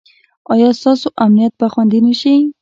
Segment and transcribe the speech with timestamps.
[0.51, 2.35] ایا ستاسو امنیت به خوندي نه شي؟